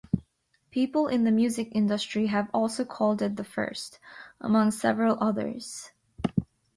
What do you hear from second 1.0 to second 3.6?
in the music industry have also called it the